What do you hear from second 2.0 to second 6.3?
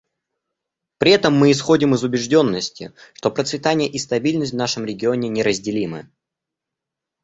убежденности, что процветание и стабильность в нашем регионе неразделимы.